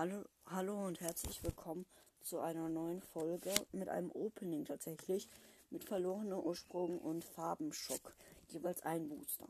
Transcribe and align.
Hallo, 0.00 0.24
hallo 0.46 0.86
und 0.86 0.98
herzlich 1.02 1.44
willkommen 1.44 1.84
zu 2.22 2.40
einer 2.40 2.70
neuen 2.70 3.02
Folge 3.02 3.52
mit 3.72 3.90
einem 3.90 4.10
Opening 4.12 4.64
tatsächlich 4.64 5.28
mit 5.68 5.84
verlorener 5.84 6.42
Ursprung 6.42 6.98
und 6.98 7.22
Farbenschock. 7.22 8.14
Jeweils 8.48 8.80
ein 8.80 9.10
Booster. 9.10 9.46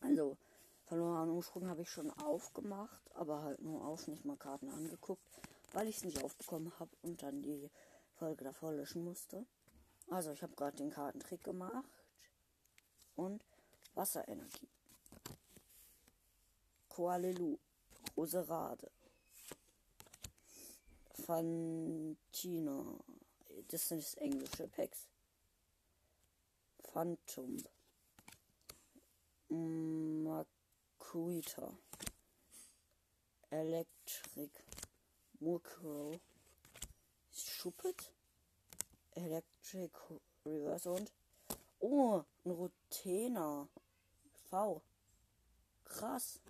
Also, 0.00 0.36
verlorener 0.84 1.32
Ursprung 1.32 1.68
habe 1.68 1.82
ich 1.82 1.90
schon 1.90 2.12
aufgemacht, 2.20 3.02
aber 3.16 3.42
halt 3.42 3.60
nur 3.62 3.84
auf, 3.84 4.06
nicht 4.06 4.24
mal 4.24 4.36
Karten 4.36 4.70
angeguckt, 4.70 5.40
weil 5.72 5.88
ich 5.88 5.96
es 5.96 6.04
nicht 6.04 6.22
aufbekommen 6.22 6.72
habe 6.78 6.92
und 7.02 7.20
dann 7.24 7.42
die 7.42 7.68
Folge 8.14 8.44
davor 8.44 8.70
löschen 8.70 9.02
musste. 9.02 9.44
Also, 10.08 10.30
ich 10.30 10.44
habe 10.44 10.54
gerade 10.54 10.76
den 10.76 10.90
Kartentrick 10.90 11.42
gemacht 11.42 11.84
und 13.16 13.44
Wasserenergie. 13.96 14.68
Koalelu, 16.88 17.58
Roserade. 18.16 18.88
Fantina. 21.22 22.98
Das 23.68 23.88
sind 23.88 24.02
das 24.02 24.14
englische 24.14 24.66
Packs. 24.68 25.06
Phantom. 26.92 27.56
Makuita. 30.24 31.78
Electric. 33.50 34.50
Murkrow. 35.40 36.20
Schuppet. 37.30 38.12
Electric 39.14 39.92
Reverse 40.44 40.90
und. 40.90 41.12
Oh, 41.78 42.24
ein 42.44 42.50
Rutena. 42.50 43.68
V. 44.50 44.82
Krass. 45.84 46.40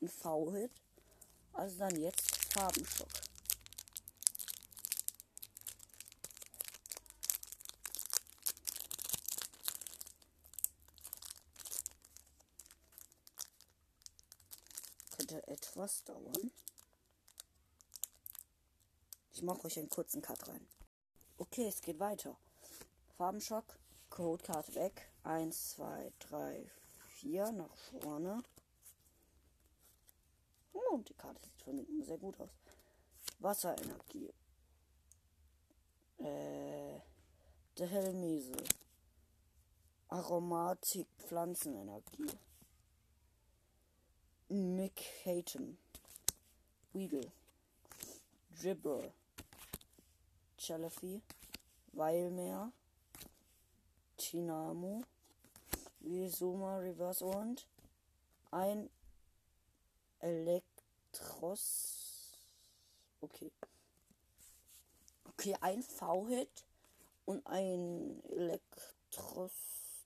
Ein 0.00 0.08
V-Hit. 0.08 0.72
Also 1.52 1.78
dann 1.78 1.96
jetzt 2.00 2.52
Farbenschock. 2.52 3.08
Könnte 15.30 15.46
etwas 15.46 16.02
dauern. 16.02 16.50
Ich 19.32 19.42
mache 19.42 19.64
euch 19.64 19.78
einen 19.78 19.88
kurzen 19.88 20.22
Cut 20.22 20.48
rein. 20.48 20.66
Okay, 21.38 21.68
es 21.68 21.80
geht 21.82 22.00
weiter. 22.00 22.36
Farbenschock, 23.16 23.78
Codekarte 24.08 24.74
weg. 24.74 25.08
1, 25.22 25.76
2, 25.76 26.12
3, 26.18 26.70
4 27.20 27.52
nach 27.52 27.76
vorne. 27.76 28.42
Oh, 30.72 30.98
die 30.98 31.14
Karte 31.14 31.40
sieht 31.46 31.62
von 31.62 31.76
hinten 31.76 32.02
sehr 32.02 32.18
gut 32.18 32.40
aus. 32.40 32.50
Wasserenergie. 33.38 34.34
Äh, 36.18 36.98
der 37.78 37.86
Helmese. 37.86 38.56
Aromatik, 40.08 41.06
Pflanzenenergie. 41.18 42.36
Mick 44.50 45.00
Hayton. 45.24 45.78
Weedle. 46.92 47.30
Dribber. 48.60 49.12
Chalafi. 50.58 51.22
Weilmeer. 51.92 52.72
Chinamu. 54.18 55.02
Rizoma 56.02 56.78
Reverse 56.78 57.24
und 57.24 57.64
ein 58.50 58.90
Elektros. 60.18 61.60
Okay. 63.20 63.52
Okay, 65.28 65.56
ein 65.60 65.82
V-Hit 65.82 66.64
und 67.24 67.46
ein 67.46 68.20
Elektros. 68.30 69.52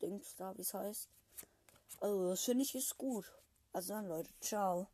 Dings 0.00 0.34
da, 0.36 0.56
wie 0.56 0.62
es 0.62 0.72
heißt. 0.72 1.10
Also, 2.00 2.30
das 2.30 2.42
finde 2.42 2.62
ich 2.64 2.74
ist 2.74 2.96
gut. 2.96 3.26
Also 3.72 3.94
dann, 3.94 4.06
Leute, 4.06 4.30
ciao. 4.40 4.88